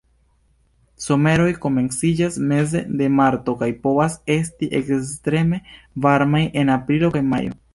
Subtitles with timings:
[1.07, 5.61] Someroj komenciĝas meze de marto kaj povas esti ekstreme
[6.07, 7.59] varmaj en aprilo kaj majo.